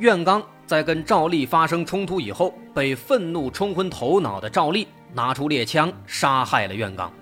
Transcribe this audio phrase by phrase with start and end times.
[0.00, 7.12] 苑刚在跟赵丽发生冲突以后，被愤怒冲昏头脑的赵丽拿出猎枪杀害了苑刚。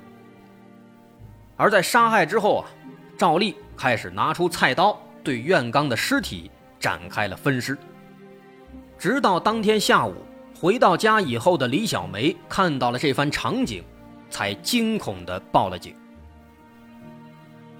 [1.57, 2.65] 而在杀害之后啊，
[3.19, 7.77] 赵丽开始拿出菜刀对苑刚的尸体展开了分尸。
[8.97, 10.15] 直到当天下午
[10.59, 13.85] 回到家以后的李小梅看到了这番场景。
[14.31, 15.95] 才惊恐地报了警。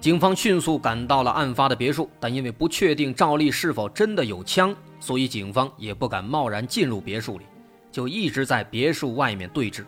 [0.01, 4.75] 警方迅速赶到了案发的别墅，但因为不确定赵丽是否真的有枪，
[5.09, 7.45] 所以警方也不敢贸然进入别墅里，
[7.91, 9.83] 就一直在别墅外面对峙。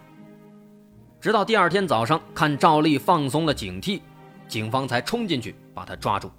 [1.20, 4.02] 直到第二天早上，看赵丽放松了警惕，
[4.48, 6.32] 警方才冲进去把她抓住。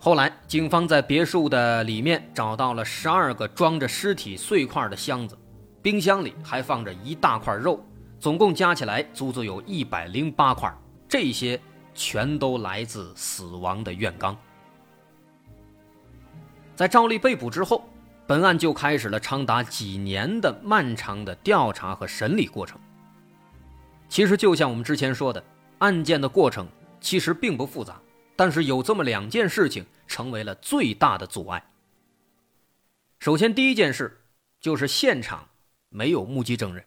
[0.00, 5.38] 后来，警方在别墅的里面找到了十二个装着尸体碎块的箱子，
[5.80, 7.80] 冰箱里还放着一大块肉。
[8.18, 10.76] 总共加起来足足有一百零八块，
[11.08, 11.60] 这些
[11.94, 14.36] 全都来自死亡的院刚。
[16.74, 17.88] 在赵丽被捕之后，
[18.26, 22.80] 本案就开始了长达几年的漫长的调查和审理过程。
[24.08, 25.42] 其实就像我们之前说的，
[25.78, 26.66] 案件的过程
[27.00, 28.00] 其实并不复杂，
[28.36, 31.64] 但是有这么两件事情成为了最大的阻碍。
[33.18, 34.22] 首先，第一件事
[34.60, 35.48] 就是现场
[35.88, 36.84] 没有目击证人。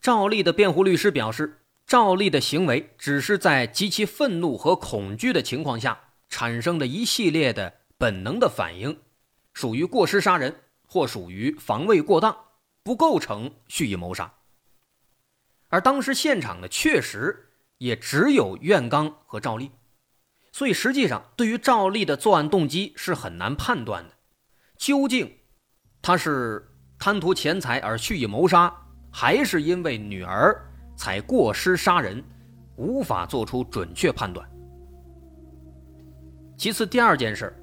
[0.00, 8.98] 赵丽的辩护律师表示，赵丽的行为只是在极其愤怒和恐惧的情况下产生的一系列的本能的反应，
[9.52, 10.52] 属于过失杀人
[10.88, 12.36] 或属于防卫过当，
[12.82, 14.34] 不构成蓄意谋杀。
[15.68, 19.70] 而当时现场呢，确实也只有苑刚和赵丽，
[20.50, 24.14] 所以实际上对于赵丽的作案动机是很难判断的，
[24.76, 25.32] 究竟
[26.02, 28.74] 他是贪图钱财而蓄意谋杀？
[29.12, 30.60] 还是因为女儿
[30.96, 32.20] 才过失杀人，
[32.74, 34.44] 无法做出准确判断。
[36.58, 37.56] 其次，第二件事，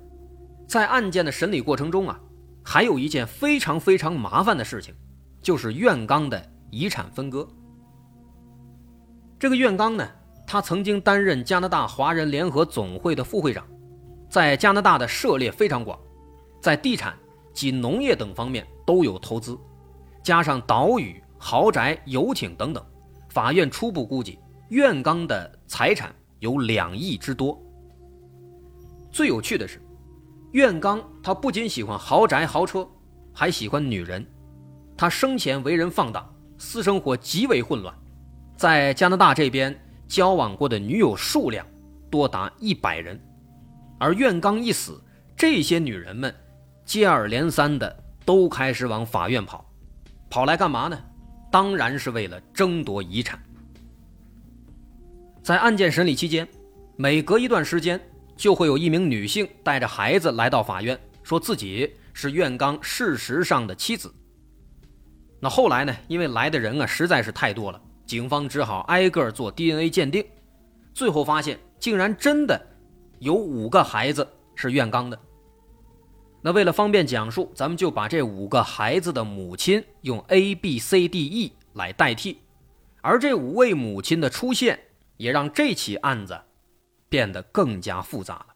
[0.69, 2.19] 在案件的审理过程中啊，
[2.63, 4.93] 还有一件非常非常麻烦的事情，
[5.41, 7.45] 就是苑刚的遗产分割。
[9.39, 10.07] 这个苑刚呢，
[10.45, 13.65] 他曾经担任加拿大华人联合总会的副会长，
[14.29, 15.99] 在加拿大的涉猎非常广，
[16.61, 17.17] 在地产
[17.51, 19.57] 及农业等方面都有投资，
[20.23, 21.21] 加上岛屿。
[21.41, 22.85] 豪宅、游艇等等，
[23.29, 24.37] 法院初步估计，
[24.71, 27.57] 苑刚的财产有两亿之多。
[29.09, 29.81] 最有趣的是，
[30.51, 32.87] 苑刚他不仅喜欢豪宅豪车，
[33.33, 34.25] 还喜欢女人。
[34.97, 36.27] 他生前为人放荡，
[36.57, 37.93] 私生活极为混乱，
[38.57, 39.77] 在加拿大这边
[40.07, 41.65] 交往过的女友数量
[42.09, 43.19] 多达一百人。
[43.99, 44.99] 而苑刚一死，
[45.37, 46.33] 这些女人们
[46.83, 49.63] 接二连三的都开始往法院跑，
[50.29, 50.97] 跑来干嘛呢？
[51.51, 53.39] 当然是为了争夺遗产。
[55.43, 56.47] 在案件审理期间，
[56.95, 57.99] 每隔一段时间
[58.39, 64.09] 就会有一名女性带着孩子来到法院，说自己是苑刚事实上的妻子。
[65.41, 65.93] 那后来呢？
[66.07, 70.25] 因为来的人啊实在是太多了，警方只好挨个做 DNA 鉴定，
[70.93, 72.65] 最后发现竟然真的
[73.19, 74.25] 有五个孩子
[74.55, 75.19] 是苑刚的。
[76.41, 82.37] 那为了方便讲述，咱们就把这五个孩子的母亲用 A、B、C、D、E 来代替，
[83.01, 84.79] 而这五位母亲的出现，
[85.17, 86.39] 也让这起案子
[87.09, 88.55] 变得更加复杂了。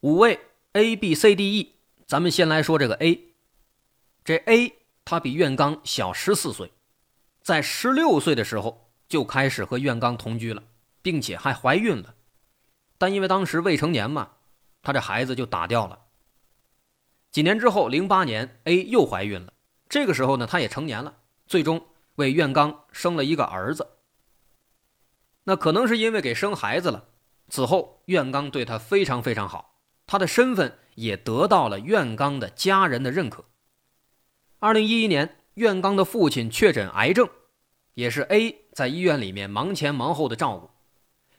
[0.00, 0.40] 五位
[0.72, 1.74] A、B、C、D、E，
[2.06, 3.34] 咱们先来说这个 A。
[4.24, 4.72] 这 A
[5.04, 6.72] 他比苑刚小十四岁，
[7.42, 8.84] 在十六岁的时候。
[9.08, 10.64] 就开始和苑刚同居了，
[11.00, 12.16] 并且还怀孕了，
[12.98, 14.32] 但因为当时未成年嘛，
[14.82, 16.06] 他这孩子就打掉了。
[17.30, 19.52] 几年之后，零八年 A 又怀孕了，
[19.88, 21.16] 这个时候呢，他也成年了，
[21.46, 21.86] 最终
[22.16, 23.88] 为苑刚生了一个儿子。
[25.44, 27.04] 那可能是因为给生孩子了，
[27.48, 33.44] 此后苑刚对他非常非常好，他的身份也得到了苑刚的家人的认可。
[34.58, 37.28] 二零一一年，苑刚的父亲确诊癌症。
[37.94, 40.68] 也是 A 在医院里面忙前忙后的照顾，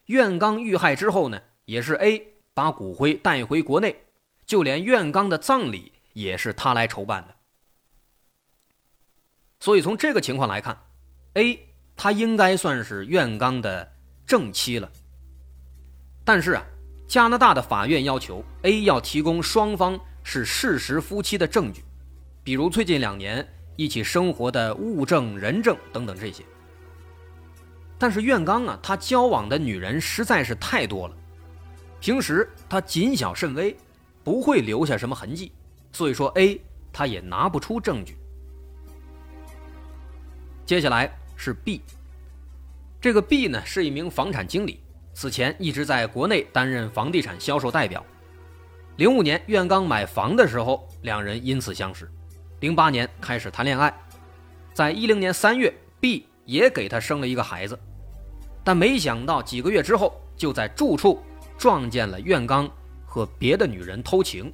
[0.06, 4.06] 苑刚遇害之后呢，也是 A 把骨灰带回国内，
[4.44, 7.36] 就连苑刚的葬礼也是他来筹办的。
[9.60, 10.78] 所以从这个情况来看
[11.34, 11.60] ，A
[11.96, 13.92] 他应该算是苑刚的
[14.26, 14.90] 正妻了。
[16.24, 16.64] 但是啊，
[17.08, 21.84] 加拿大的法院要求 A 要提供双方是事实夫妻的证据，
[22.44, 23.46] 比如最近两年
[23.76, 26.44] 一起生活的物证、人证等等这些。
[27.98, 31.16] 但是苑刚啊，他交往的女人实在是太多了，
[32.00, 33.76] 平时他谨小慎微，
[34.24, 35.52] 不会留下什么痕迹，
[35.92, 36.62] 所以说 A
[36.94, 38.16] 他也拿不出证据。
[40.68, 41.82] 接下来是 B，
[43.00, 44.82] 这个 B 呢是一名房产经理，
[45.14, 48.06] 此前一直在国内担任房地产销售代表。
[48.98, 52.12] 零五年苑刚买房的时候，两人因此相识，
[52.60, 53.98] 零八年开始谈恋爱，
[54.74, 57.80] 在一零年三月，B 也给他生了一个孩子。
[58.62, 61.24] 但没想到几个月之后，就在住处
[61.58, 62.70] 撞见了苑刚
[63.06, 64.54] 和别的女人偷情，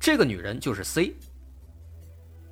[0.00, 1.14] 这个女人就是 C。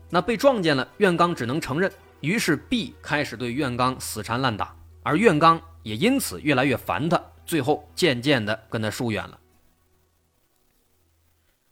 [0.09, 1.91] 那被撞见了，苑刚只能承认，
[2.25, 9.39] 于是 B 开始对苑刚死缠烂打，而苑刚也因此越来越烦他，最后渐渐的跟他疏远了。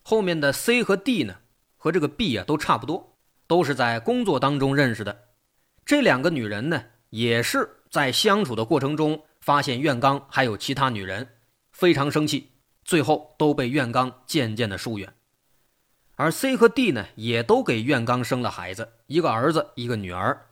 [0.03, 1.37] 后面的 C 和 D 呢，
[1.77, 3.17] 和这个 B 啊都差不多，
[3.47, 5.29] 都是在工作当中认识的，
[5.87, 7.79] 这两个女人呢也是。
[7.91, 11.29] 在相处的过程中，发现苑刚还有其他女人，
[11.73, 12.49] 非常生气，
[12.87, 15.13] 最后都被苑刚渐渐的疏远。
[16.23, 20.51] 而 C 和 D 呢，也都给苑刚生了孩子，一个儿子，一个女儿，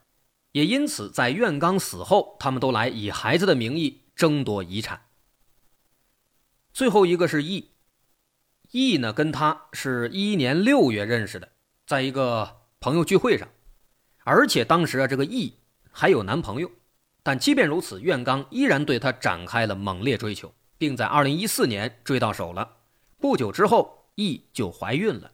[0.50, 5.02] 也因此在苑刚死后，他们都来以孩子的名义争夺遗产。
[6.72, 11.48] 最后一个是 E，E 呢跟他是一一年六月认识的，
[11.86, 13.48] 在一个朋友聚会上，
[14.24, 15.54] 而且当时啊，这个 E
[15.92, 16.68] 还有男朋友。
[17.22, 22.78] 但即便如此，苑刚依然对她展开了猛烈追求，并在2014年追到手了。
[23.18, 25.30] 不久之后，E 就怀孕了。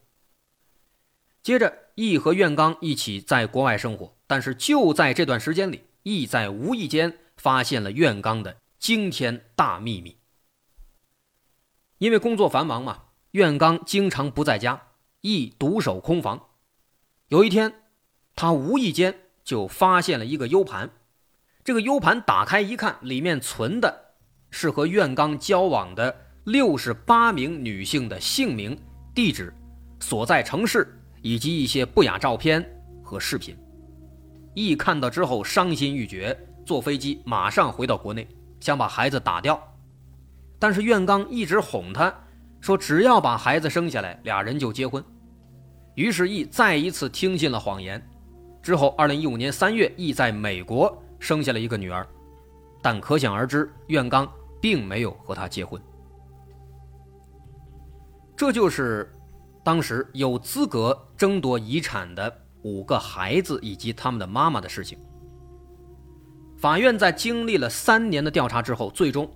[1.47, 10.17] 接着，E 和苑刚一起在国外生活，但是就在这段时间里，E 在无意间发现了苑刚的惊天大秘密。
[11.99, 14.89] 因为工作繁忙嘛，苑刚经常不在家
[15.21, 16.49] ，E 独守空房。
[17.29, 17.73] 有一天，
[18.35, 20.91] 他无意间就发现了一个 U 盘。
[21.63, 24.17] 这个 U 盘打开一看，里面存的
[24.51, 28.77] 是和苑刚交往的六十八名女性的姓名、
[29.15, 29.55] 地址、
[30.01, 30.96] 所在城市
[31.27, 32.65] 以及一些不雅照片
[33.03, 33.57] 和视频。
[34.55, 38.29] 易看到之后伤心欲绝，坐飞机马上回到国内，
[38.61, 39.61] 想把孩子打掉。
[40.57, 42.15] 但是苑刚一直哄他，
[42.61, 45.03] 说只要把孩子生下来，俩人就结婚。
[45.97, 48.01] 于是易再一次听信了谎言。
[48.63, 50.97] 之后，二零一五年三月，易在美国。
[51.19, 52.07] 生下了一个女儿，
[52.81, 54.31] 但可想而知，苑刚
[54.61, 55.81] 并没有和她结婚。
[58.37, 59.11] 这就是
[59.67, 62.33] 当时有资格争夺遗产的
[62.63, 64.97] 五个孩子以及他们的妈妈的事情。
[66.57, 69.29] 法院在经历了三年的调查之后，最终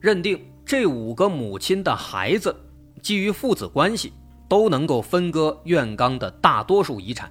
[0.00, 2.56] 认定这五个母亲的孩子
[3.02, 4.14] 基于父子关系
[4.48, 7.30] 都能够分割苑刚的大多数遗产。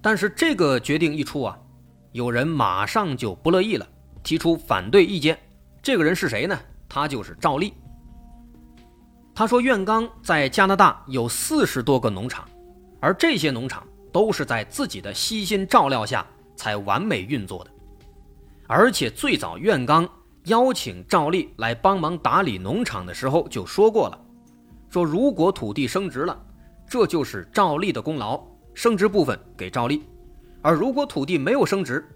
[0.00, 1.58] 但是这个决定一出啊。
[2.12, 3.84] 有人马上就不乐意了，
[4.22, 5.36] 提出反对意见。
[5.82, 6.56] 这个人是谁呢？
[6.88, 7.74] 他就是赵丽。
[9.34, 12.48] 他说，苑刚在加拿大有四十多个农场，
[13.00, 16.24] 而这些农场都是在自己的悉心照料下
[16.54, 17.70] 才完美运作的。
[18.68, 20.08] 而且最早苑刚
[20.44, 24.18] 邀请赵丽来帮忙打理农场的时候就说过了，
[24.88, 26.40] 说如果土地升值了，
[26.88, 28.40] 这就是赵丽的功劳，
[28.72, 30.04] 升值部分给赵丽。
[30.62, 32.08] 而如果土地没有升值，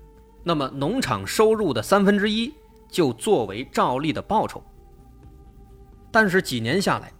[0.44, 2.54] 那么农场收入的三分之一
[2.88, 4.62] 就作为赵丽的报酬。
[6.10, 7.12] 但是几年下来，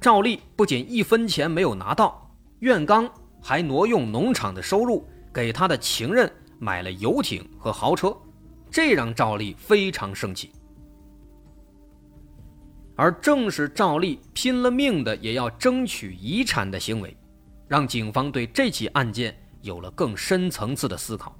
[0.00, 3.10] 赵丽不仅一分钱没有拿到，苑刚
[3.40, 8.16] 还挪用农场的收入给他的情人买了游艇和豪车，
[8.70, 10.52] 这让赵丽非常生气。
[12.94, 17.16] 而正是赵丽拼了命的也要争取遗产的行为，
[17.68, 19.36] 让警方对这起案件。
[19.62, 21.36] 有了更深层次的思考，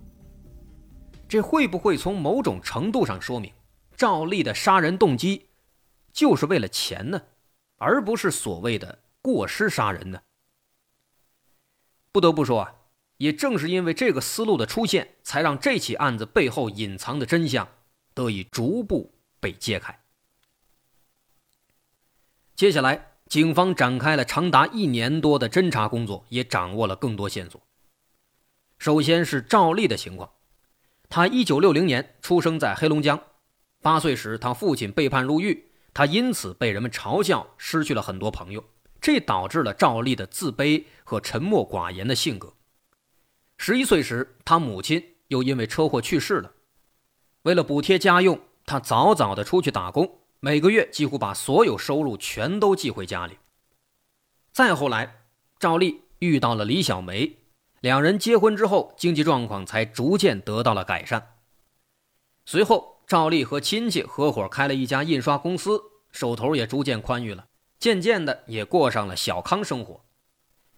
[1.28, 3.52] 这会不会从某种程度上说明
[3.94, 5.45] 赵丽的杀人动机
[6.16, 7.20] 就是为了钱呢，
[7.76, 10.22] 而不是所谓的过失杀人呢？
[12.10, 12.74] 不得不说啊，
[13.18, 17.68] 也正是因为这个思路的出现，才让这起案子背后隐藏的真相
[18.14, 20.00] 得以逐步被揭开。
[22.54, 27.60] 接下来，警方展开了长达一年多的侦查工作，也掌握了更多线索。
[28.78, 30.30] 首先是赵丽的情况，
[31.10, 33.22] 她一九六零年出生在黑龙江，
[33.82, 38.62] 八岁时她父亲被判入狱，他因此被人们嘲笑，失去了很多朋友，
[39.00, 42.52] 这导致了赵丽的自卑和沉默寡言的性格。
[43.56, 46.52] 十一岁时，他母亲又因为车祸去世了。
[47.44, 53.38] 为了补贴家用，他早早的出去打工，每个月几乎把所有收入全都寄回家里。
[54.52, 55.22] 再后来，
[55.58, 57.38] 赵丽遇到了李小梅，
[57.80, 61.38] 两人结婚之后，经济状况才逐渐得到了改善。
[62.44, 67.46] 随后，赵丽和亲戚合伙开了一家印刷公司，手头也逐渐宽裕了，
[67.78, 70.04] 渐渐的也过上了小康生活。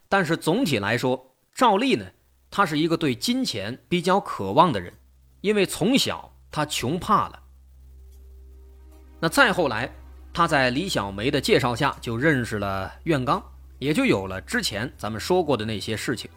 [0.08, 2.06] 但是总体来说，赵丽呢，
[2.50, 4.92] 她是一个对金钱比较渴望的人，
[5.40, 6.32] 因为从小。
[6.50, 7.42] 他穷怕了。
[9.20, 9.94] 那再后来，
[10.32, 13.42] 他在李小梅的介绍下就认识了苑刚，
[13.78, 16.30] 也就有了之前咱们说过的那些事情。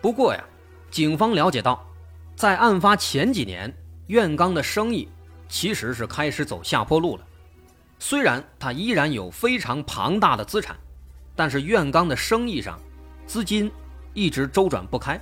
[0.00, 0.42] 不过呀，
[0.90, 1.86] 警方了解到，
[2.34, 3.70] 在案发前几年，
[4.10, 5.08] 苑刚的生意
[5.48, 7.24] 其实是开始走下坡路了。
[8.00, 10.76] 虽然他依然有非常庞大的资产，
[11.36, 12.76] 但是苑刚的生意上
[13.24, 13.70] 资金
[14.12, 15.18] 一直周转不开。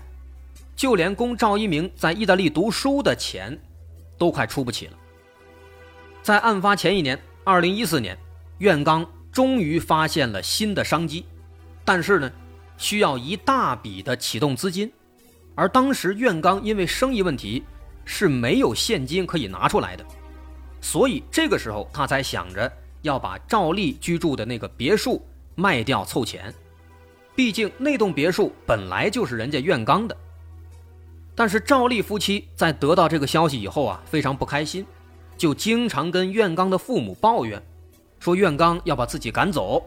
[0.75, 3.61] 就连供赵一鸣在意大利读书的钱，
[4.17, 4.95] 都快出不起了。
[6.23, 8.17] 在案发前一年，二零一四年，
[8.57, 11.27] 苑刚终于发现了新的商机，
[11.85, 12.33] 但是呢，
[12.79, 14.91] 需要一大笔的启动资金，
[15.55, 17.65] 而当时苑刚因为生意问题
[18.11, 20.05] 是没有现金可以拿出来的，
[20.81, 22.73] 所以这个时候他才想着
[23.03, 25.23] 要把赵丽居住的那个别墅
[25.55, 26.53] 卖掉凑钱，
[27.37, 30.17] 毕竟那栋别墅本来就是人家苑刚的。
[31.35, 34.87] 但是赵丽夫妻在得到这个消息以后啊，非常不开心，
[35.37, 37.63] 就经常跟苑刚的父母抱怨，
[38.19, 39.87] 说苑刚要把自己赶走。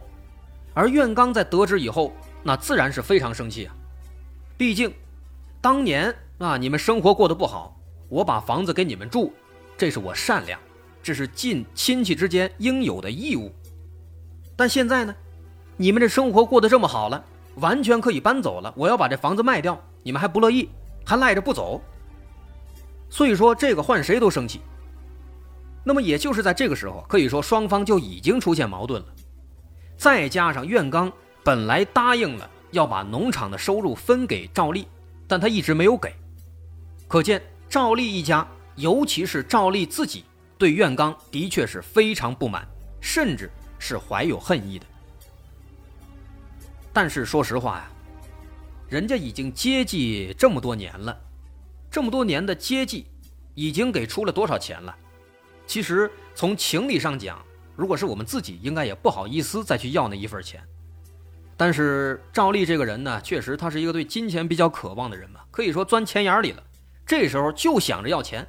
[0.76, 2.14] 而苑刚在得知以后，
[2.44, 3.76] 那自然是非常生气啊。
[4.58, 4.94] 毕竟，
[5.60, 7.81] 当年啊你们生活过得不好，
[8.12, 9.32] 我把房子给你们住，
[9.78, 10.60] 这是我善良，
[11.02, 13.50] 这是尽亲戚之间应有的义务。
[14.58, 15.16] 但现在呢，
[15.78, 17.24] 你们这生活过得这么好了，
[17.56, 20.70] 完全可以搬走了，我要把这房子卖掉，你们还不乐意。
[21.04, 21.82] 还赖着不走，
[23.10, 24.62] 所以说这个换谁都生气。
[25.84, 29.08] 那么也就是在这个时候，可以说双方就已经出现矛盾了。
[29.98, 31.12] 再加上苑刚
[31.44, 34.88] 本来答应了要把农场的收入分给赵丽，
[35.28, 36.14] 但他一直没有给，
[37.08, 37.42] 可见
[37.72, 40.26] 赵丽一家，尤其是赵丽自己，
[40.58, 42.68] 对苑刚的确是非常不满，
[43.00, 43.50] 甚至
[43.80, 44.86] 是怀有恨意的。
[46.92, 47.90] 但是说实话呀。
[48.90, 51.18] 人家已经接济这么多年了，
[51.90, 53.08] 这么多年的接济，
[53.56, 54.94] 已经给出了多少钱了？
[55.66, 57.42] 其实从情理上讲，
[57.78, 60.62] 如果是我们自己，应该也不好意思再去要那一份钱。
[61.56, 66.62] 但是赵丽这个人呢，确实他是一个对金钱比较渴望的人嘛，可以说钻钱眼里了。
[67.12, 68.48] 这时候就想着要钱，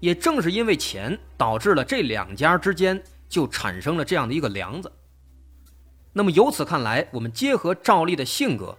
[0.00, 4.90] 也正是因为钱，导致了这两家之间就产生了这样的一个梁子。
[6.12, 8.76] 那么由此看来，我们结合赵丽的性格。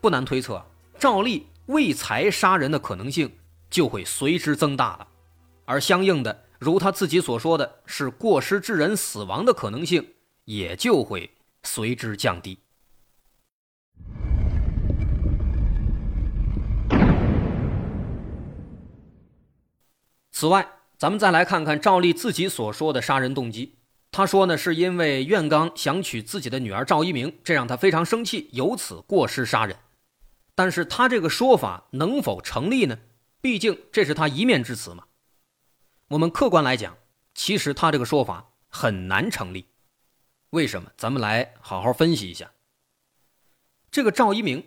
[0.00, 0.64] 不难推测，
[0.98, 3.30] 赵丽为财杀人的可能性
[3.68, 5.06] 就会随之增大了，
[5.66, 10.14] 而相应的，如他自己所说的是过失致人死亡的可能性
[10.46, 11.30] 也就会
[11.64, 12.58] 随之降低。
[20.38, 23.78] 此外，咱们再来看看赵丽自己所说的杀人动机。
[24.10, 29.78] 他说呢，是因为苑刚想娶自己的女儿赵一鸣，这让他非常生气，由此过失杀人。
[30.54, 32.98] 但是他这个说法能否成立呢？
[33.40, 35.04] 毕竟这是他一面之词嘛。
[36.08, 36.98] 我们客观来讲，
[37.34, 39.64] 其实他这个说法很难成立。
[40.50, 40.90] 为什么？
[40.98, 42.50] 咱们来好好分析一下。
[43.90, 44.62] 这个赵一鸣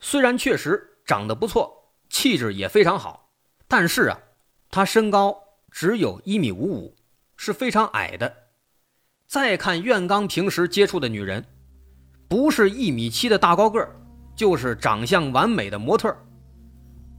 [0.00, 3.30] 虽然确实长得不错，气质也非常好，
[3.68, 4.18] 但是啊，
[4.70, 5.36] 他身高
[5.70, 6.94] 只有一米五五，
[7.36, 8.32] 是非常矮的。
[9.26, 11.44] 再看苑刚平时接触的女人，
[12.28, 13.96] 不是一米七的大高个儿。
[14.36, 16.16] 就是长相完美的模特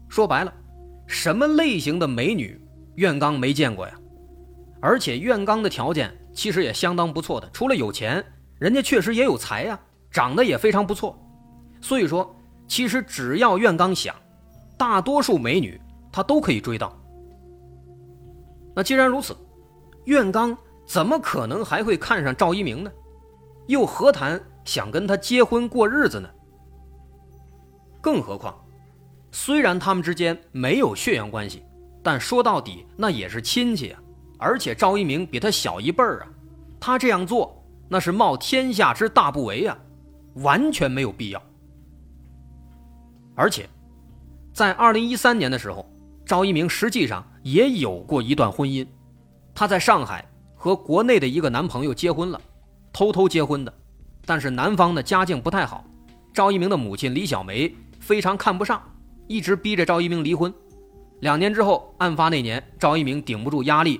[0.10, 0.52] 说白了，
[1.06, 2.60] 什么类型的美女，
[2.96, 3.94] 苑刚没见过呀？
[4.82, 8.26] 而且苑刚的条件其实也相当不错的，除了有钱，
[8.58, 9.80] 人家确实也有才呀，
[10.10, 11.16] 长得也非常不错。
[11.80, 12.36] 所以说，
[12.68, 14.16] 其实只要苑刚想，
[14.76, 15.80] 大多数美女
[16.12, 16.98] 他都可以追到。
[18.76, 19.36] 那既然如此，
[20.06, 22.92] 苑刚怎么可能还会看上赵一鸣呢？
[23.68, 26.30] 又何谈想跟他结婚过日子呢？
[28.02, 28.60] 更何况，
[29.32, 31.64] 虽然他们之间没有血缘关系，
[32.02, 34.02] 但说到底那也是亲戚啊。
[34.40, 36.28] 而且赵一鸣比他小一辈儿啊，
[36.80, 39.78] 他这样做那是冒天下之大不韪啊，
[40.36, 41.42] 完全没有必要。
[43.36, 43.70] 而且，
[44.54, 45.88] 在二零一三年的时候，
[46.32, 48.88] 赵一鸣实际上也有过一段婚姻，
[49.54, 52.40] 他在上海和国内的一个男朋友结婚了，
[52.94, 53.74] 偷偷结婚的，
[54.26, 55.84] 但是男方的家境不太好，
[56.34, 57.76] 赵一鸣的母亲李小梅。
[58.00, 58.82] 非常看不上，
[59.28, 60.54] 一直逼着赵一鸣离婚。
[61.20, 64.00] 两年之后，案发那年，赵一鸣顶不住压力，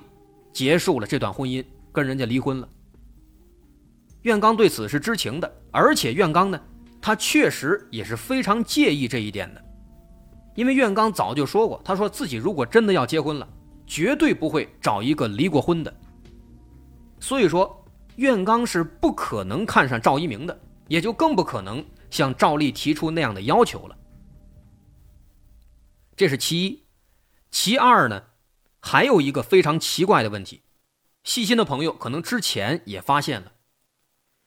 [0.54, 1.62] 结束了这段婚姻，
[1.92, 2.68] 跟人家离婚了。
[4.22, 6.58] 苑刚对此是知情的，而且苑刚呢，
[6.98, 9.61] 他确实也是非常介意这一点的，
[10.54, 13.48] 因为苑刚早就说过，他说自己如果真的要结婚了，
[13.86, 15.94] 绝对不会找一个离过婚的。
[17.20, 17.84] 所以说，
[18.16, 23.96] 苑刚是不可能看上赵一鸣的，也就更不可能向赵丽提出那样的要求了。
[26.14, 26.82] 这是其一。
[27.50, 28.24] 其二呢，
[28.80, 30.62] 还有一个非常奇怪的问题，
[31.22, 33.52] 细心的朋友可能之前也发现了，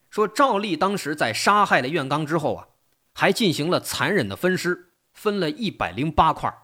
[0.09, 2.67] 说赵丽当时在杀害了苑刚之后啊，
[3.13, 4.84] 还进行了残忍的分尸，
[5.15, 6.55] 分了一百零八块。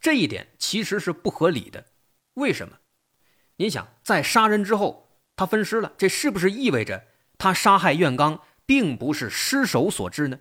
[0.00, 1.86] 这一点其实是不合理的，
[2.34, 2.78] 为什么？
[3.58, 7.06] 你想，在杀人之后，他分尸了，这是不是意味着
[7.38, 10.40] 他杀害苑刚并不是失手所致呢？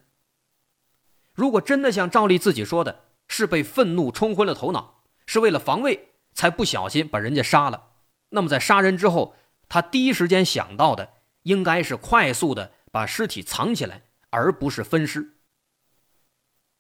[1.34, 7.92] 如果真的像赵丽自己说的，是被愤怒冲昏了头脑，是为了防卫才不小心把人家杀了。
[8.30, 9.36] 那么在杀人之后，
[9.68, 15.35] 他第一时间想到的应该是快速的把尸体藏起来，而不是分尸。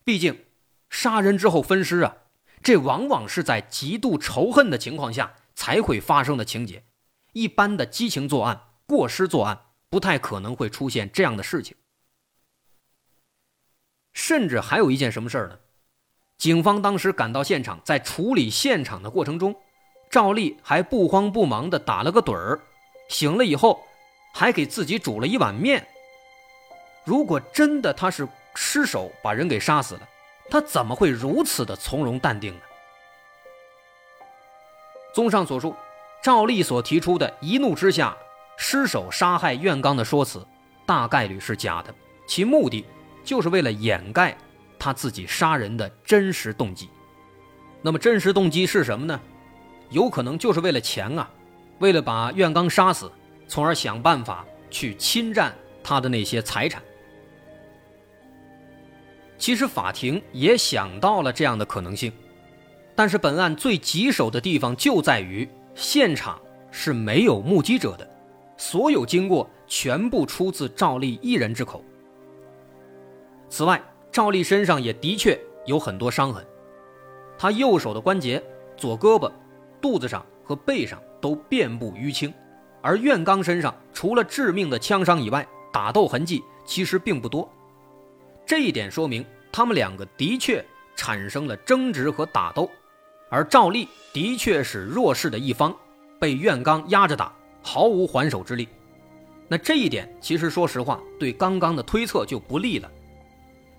[0.05, 0.45] 毕竟，
[0.89, 2.15] 杀人之后分尸啊，
[2.61, 6.85] 这往往是在极度仇恨的情况下才会发生的情节。
[7.33, 11.75] 一般的激情作案、过失作案，不太可能会出现这样的事情。
[14.13, 15.59] 甚至还有一件什么事儿呢？
[16.37, 19.55] 警方当时赶到现场，在处理现场的过程中，
[20.11, 22.61] 赵丽还不慌不忙地打了个盹儿，
[23.09, 23.83] 醒了以后，
[24.35, 25.87] 还给自己煮了一碗面。
[27.03, 30.01] 如果真的他是失手把人给杀死了，
[30.49, 32.61] 他怎么会如此的从容淡定呢？
[35.13, 35.75] 综上所述，
[36.23, 38.17] 赵丽所提出的一怒之下
[38.57, 40.45] 失手杀害苑刚的说辞，
[40.85, 41.93] 大概率是假的，
[42.27, 42.85] 其目的
[43.23, 44.35] 就是为了掩盖。
[44.77, 46.89] 他自己杀人的真实动机，
[47.81, 49.19] 那么真实动机是什么呢？
[49.89, 51.27] 有可能就是为了钱啊，
[51.79, 53.11] 为了把苑刚杀死，
[53.47, 56.83] 从而想办法去侵占他的那些财产。
[59.37, 62.11] 其实法庭也想到了这样的可能性，
[62.95, 66.39] 但是本案最棘手的地方就在于现场
[66.71, 68.09] 是没有目击者的，
[68.57, 71.83] 所有经过全部出自赵丽一人之口。
[73.49, 76.45] 此外，赵丽身上也的确有很多伤痕，
[77.37, 78.41] 她右手的关节、
[78.77, 79.31] 左胳膊、
[79.81, 82.33] 肚子上和背上都遍布淤青，
[82.81, 87.49] 而苑刚身上除了致命的枪伤以外，打斗痕迹其实并不多。
[88.45, 90.63] 这一点说明他们两个的确
[90.95, 92.69] 产生了争执和打斗，
[93.29, 95.75] 而赵丽的确是弱势的一方，
[96.19, 98.67] 被苑刚压着打，毫无还手之力。
[99.47, 102.91] 那这一点其实说实话，对刚刚的推测就不利了。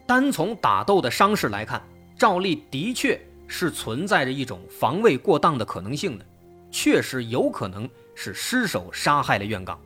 [0.06, 1.82] 单从打斗的伤势来看，
[2.16, 6.26] 赵丽的确是存在着一种防卫过当的可能性的，
[6.70, 9.80] 确实有可能是失手杀害了苑刚。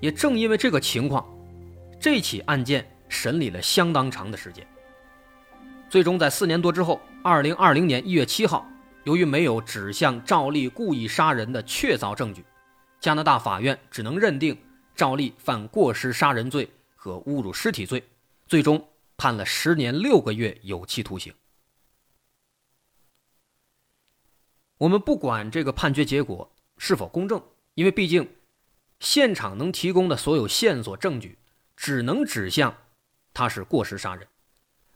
[0.00, 1.26] 也正因为这个情况，
[2.00, 4.66] 这起案件审理了相当长的时间。
[5.88, 8.66] 最终在四年多之后，二零二零年一月七号，
[9.04, 12.44] 由于没有指向赵丽故意杀人的确凿证据，
[12.98, 14.56] 加拿大法院只能认定
[14.96, 16.68] 赵丽犯过失杀人罪。
[17.02, 18.06] 和侮辱尸体罪，
[18.46, 18.86] 最终
[19.16, 21.32] 判了十年六个月有期徒刑。
[24.76, 28.28] 我们不管这个判决结果是否公正，因为毕竟
[28.98, 31.38] 现场能提供的所有线索证据
[31.80, 32.76] 只能指向
[33.32, 34.28] 他是过失杀人。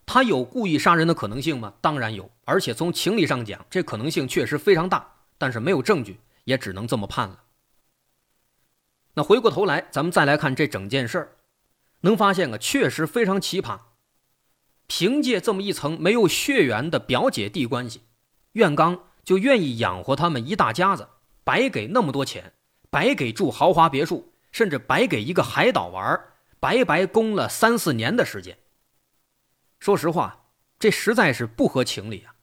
[0.05, 1.73] 他有故意杀人的可能性吗？
[1.81, 5.15] 当然有，而且从情理上讲，这可能性确实非常大。
[5.39, 7.41] 但是没有证据，也只能这么判了。
[9.15, 11.31] 那回过头来，咱们再来看这整件事儿。
[12.01, 13.79] 能发现个确实非常奇葩。
[14.85, 18.03] 凭借这么一层没有血缘的表姐弟关系，
[18.51, 21.09] 苑刚就愿意养活他们一大家子，
[21.43, 22.53] 白给那么多钱，
[22.91, 26.34] 白给住豪华别墅，甚至白给一个海岛玩儿，
[26.65, 28.57] 白白供了三四年的时间。
[29.77, 30.47] 说实话，
[30.79, 32.33] 这实在是不合情理啊！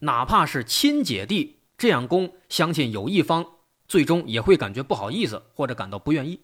[0.00, 3.46] 哪怕是亲姐弟这样供，相信有一方
[3.86, 6.40] 最终也会感觉不好意思，或者感到不愿意。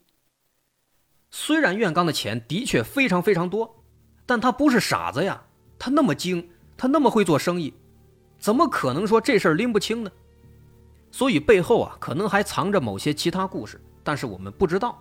[1.33, 3.83] 虽然苑刚的钱的确非常非常多，
[4.25, 5.45] 但他不是傻子呀，
[5.77, 7.75] 他那么精，他那么会做生意，
[8.39, 10.13] 怎么可能说这事儿拎不清呢？
[11.11, 14.97] 所以背后啊，可能还藏着某些其他故事，但是我们不知道。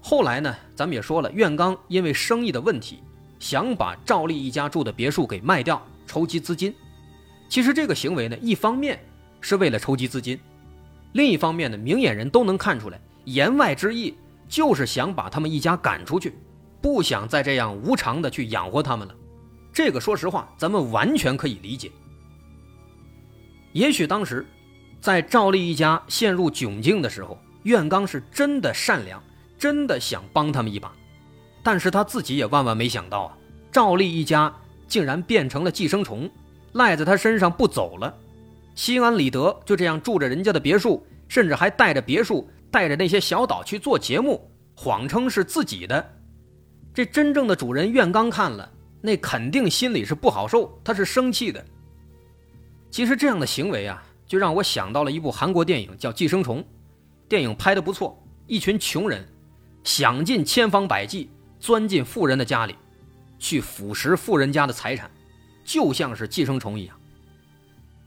[0.00, 3.02] 后来呢，咱们也说了，苑刚因为生意的问题，
[3.38, 6.74] 想把赵丽一家住的别墅给卖掉，筹集资金。
[7.48, 8.98] 其实这个行为呢，一方面
[9.40, 10.38] 是为了筹集资金，
[11.12, 14.14] 另一方面呢，明眼人都能看出来，言外之意。
[14.48, 16.34] 就是想把他们一家赶出去，
[16.82, 19.14] 不想再这样无偿的去养活他们了。
[19.72, 21.88] 这个说实话，咱们完全可以理解。
[23.70, 24.44] 也许当时，
[25.00, 29.22] 在赵丽一家陷入窘境的时候，苑刚是真的善良，
[29.60, 30.90] 真的想帮他们一把，
[31.62, 33.36] 但是他自己也万万没想到啊，
[33.70, 34.50] 赵丽一家
[34.88, 36.28] 竟然变成了寄生虫，
[36.72, 38.16] 赖在他身上不走了，
[38.74, 46.12] 心安理得就这样住着人家的别墅，甚至还带着别墅，带着那些小岛去做节目，谎称是自己的。
[46.94, 48.68] 这真正的主人苑刚看了。
[49.02, 51.64] 那肯定心里是不好受，他是生气的。
[52.90, 56.60] 其实这样的行为啊，就让我想到了一部韩国电影，叫《寄生虫》。
[57.26, 59.26] 电影拍的不错，一群穷人
[59.84, 62.76] 想尽千方百计钻进富人的家里，
[63.38, 65.10] 去腐蚀富人家的财产，
[65.64, 66.98] 就像是寄生虫一样。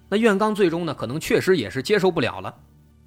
[0.09, 2.55] 那苑刚最终呢，可能确实也是接受不了了。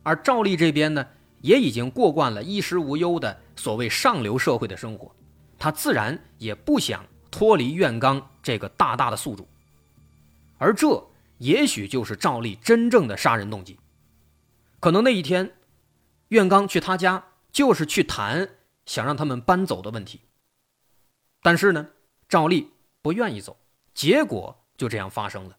[0.03, 1.07] 而赵丽这边呢，
[1.41, 5.15] 也已经过惯了衣食无忧的所谓上流社会的生活，
[5.59, 7.05] 他自然也不想。
[7.29, 9.47] 脱离苑刚这个大大的宿主，
[10.57, 13.79] 而这也许就是赵丽真正的杀人动机。
[14.81, 15.53] 可能那一天，
[16.29, 18.49] 苑刚去他家就是去谈
[18.87, 20.23] 想让他们搬走的问题。
[21.43, 21.87] 但是呢，
[22.29, 22.71] 赵丽
[23.03, 23.57] 不愿意走，
[23.93, 25.57] 结果就这样发生了，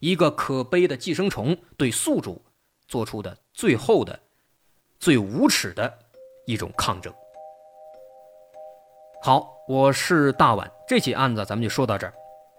[0.00, 2.42] 一个可悲的寄生虫对宿主
[2.88, 4.18] 做出的最后的、
[4.98, 5.98] 最无耻的
[6.46, 7.14] 一种抗争。
[9.22, 10.70] 好，我是大碗。
[10.88, 12.14] 这起案子咱们就说到这儿。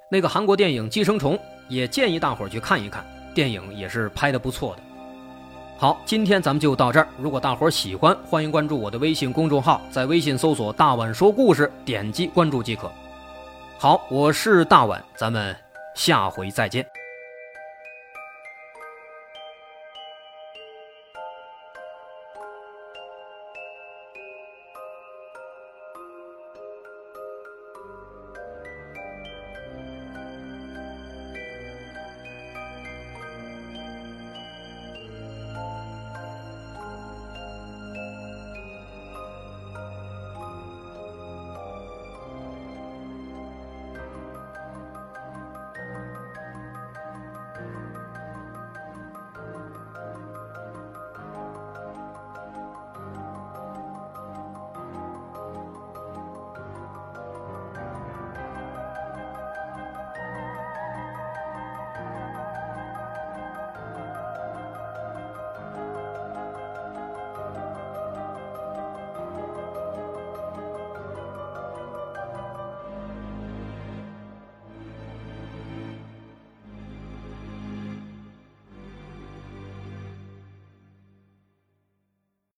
[0.10, 1.36] 那个韩国电影《寄生虫》
[1.70, 4.84] 也建议大伙儿去看一看，电影也是拍的不错的。
[5.82, 7.08] 好，今天咱们就到这儿。
[7.18, 12.88] 如果大伙儿喜欢，欢迎关注我的微信公众号，在微信搜索“大碗说故事”，点击关注即可。
[13.80, 15.56] 好，我是大碗，咱们
[15.96, 16.86] 下回再见。